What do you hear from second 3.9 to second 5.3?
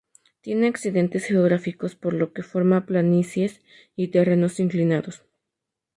y terrenos inclinados.